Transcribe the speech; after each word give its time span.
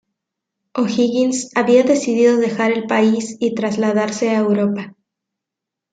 O’Higgins 0.73 1.51
había 1.53 1.83
decidido 1.83 2.35
dejar 2.37 2.71
el 2.71 2.87
país 2.87 3.37
y 3.39 3.53
trasladarse 3.53 4.31
a 4.31 4.37
Europa. 4.39 4.95